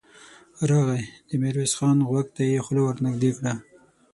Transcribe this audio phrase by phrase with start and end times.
[0.69, 3.53] راغی، د ميرويس خان غوږ ته يې خوله ور نږدې کړه.